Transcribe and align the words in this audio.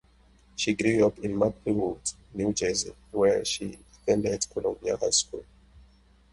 She 0.55 0.73
grew 0.73 1.05
up 1.05 1.19
in 1.19 1.37
Maplewood, 1.37 2.01
New 2.33 2.53
Jersey, 2.53 2.95
where 3.11 3.45
she 3.45 3.77
attended 4.01 4.49
Columbia 4.51 4.97
High 4.97 5.11
School. 5.11 5.45